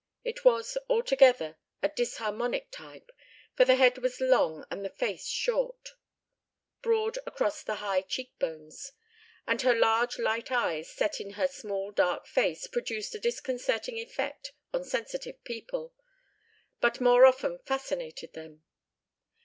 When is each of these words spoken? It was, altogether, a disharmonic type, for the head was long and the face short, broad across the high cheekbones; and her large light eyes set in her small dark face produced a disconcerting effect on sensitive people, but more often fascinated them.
It 0.23 0.43
was, 0.43 0.79
altogether, 0.89 1.57
a 1.83 1.89
disharmonic 1.89 2.71
type, 2.71 3.11
for 3.55 3.65
the 3.65 3.75
head 3.75 3.99
was 3.99 4.19
long 4.19 4.65
and 4.71 4.83
the 4.83 4.89
face 4.89 5.27
short, 5.27 5.89
broad 6.81 7.19
across 7.27 7.61
the 7.61 7.75
high 7.75 8.01
cheekbones; 8.01 8.93
and 9.45 9.61
her 9.61 9.75
large 9.75 10.17
light 10.17 10.51
eyes 10.51 10.89
set 10.89 11.21
in 11.21 11.33
her 11.33 11.47
small 11.47 11.91
dark 11.91 12.25
face 12.25 12.65
produced 12.65 13.13
a 13.13 13.19
disconcerting 13.19 13.99
effect 13.99 14.53
on 14.73 14.83
sensitive 14.83 15.43
people, 15.43 15.93
but 16.79 16.99
more 16.99 17.27
often 17.27 17.59
fascinated 17.59 18.33
them. 18.33 18.63